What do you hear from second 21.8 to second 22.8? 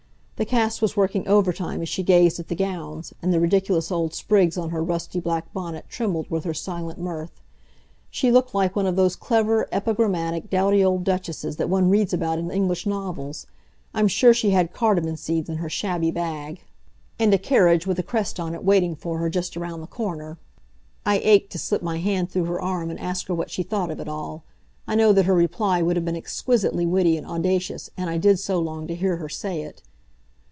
my hand through her